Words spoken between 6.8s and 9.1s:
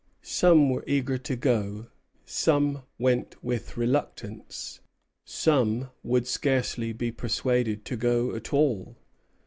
be persuaded to go at all.